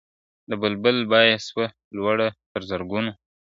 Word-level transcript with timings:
د 0.49 0.51
بلبل 0.61 0.97
بیه 1.11 1.37
سوه 1.47 1.67
لوړه 1.97 2.27
تر 2.51 2.61
زرګونو 2.69 3.11
` 3.17 3.21